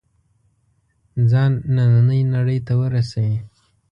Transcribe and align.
ځان 1.29 1.51
نننۍ 1.75 2.21
نړۍ 2.33 2.59
ته 2.67 2.73
ورسوي. 2.81 3.37